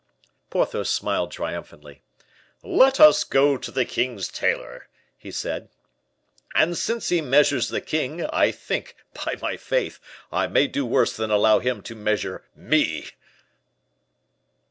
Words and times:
Porthos 0.49 0.89
smiled 0.89 1.29
triumphantly. 1.31 2.01
"Let 2.63 2.99
us 2.99 3.23
go 3.23 3.55
to 3.55 3.69
the 3.69 3.85
king's 3.85 4.29
tailor," 4.29 4.87
he 5.15 5.29
said; 5.29 5.69
"and 6.55 6.75
since 6.75 7.09
he 7.09 7.21
measures 7.21 7.67
the 7.69 7.81
king, 7.81 8.25
I 8.25 8.49
think, 8.49 8.95
by 9.13 9.35
my 9.39 9.57
faith, 9.57 9.99
I 10.31 10.47
may 10.47 10.65
do 10.65 10.87
worse 10.87 11.15
than 11.15 11.29
allow 11.29 11.59
him 11.59 11.83
to 11.83 11.93
measure 11.93 12.43
_me! 12.57 13.11